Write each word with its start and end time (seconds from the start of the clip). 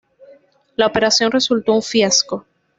La 0.77 0.87
operación 0.87 1.31
resultó 1.31 1.73
un 1.75 1.83
fiasco. 1.83 2.47